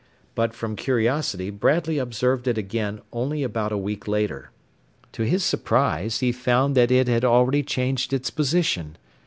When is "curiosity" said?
0.75-1.51